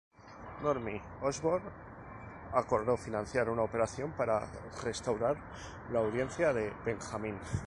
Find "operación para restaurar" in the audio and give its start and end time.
3.61-5.37